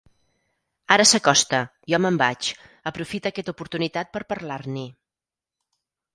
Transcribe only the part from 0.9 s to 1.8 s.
Ara s'acosta.